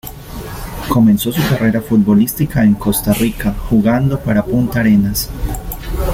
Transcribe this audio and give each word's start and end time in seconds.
Comenzó 0.89 1.31
su 1.31 1.47
carrera 1.47 1.79
futbolística 1.79 2.63
en 2.63 2.73
Costa 2.73 3.13
Rica 3.13 3.53
jugando 3.69 4.19
para 4.19 4.43
Puntarenas. 4.43 5.29